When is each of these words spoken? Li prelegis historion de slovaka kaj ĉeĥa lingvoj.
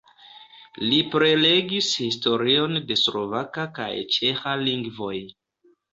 Li 0.83 1.01
prelegis 1.15 1.89
historion 2.05 2.79
de 2.93 2.97
slovaka 3.03 3.67
kaj 3.79 3.91
ĉeĥa 4.17 4.55
lingvoj. 4.65 5.17